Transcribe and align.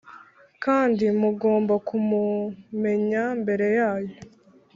kandi 0.63 1.03
mugomba 1.21 1.73
kumumenya 1.87 3.23
mbere 3.41 3.67
yayo 3.77 4.15